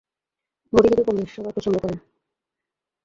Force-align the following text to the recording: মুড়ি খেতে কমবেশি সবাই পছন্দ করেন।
মুড়ি 0.73 0.87
খেতে 0.89 1.03
কমবেশি 1.07 1.33
সবাই 1.35 1.53
পছন্দ 1.57 1.75
করেন। 1.83 1.97